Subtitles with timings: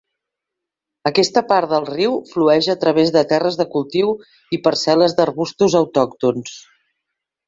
[1.09, 4.15] Aquesta part del riu flueix a través de terres de cultiu
[4.57, 6.57] i parcel·les d'arbustos autòctons.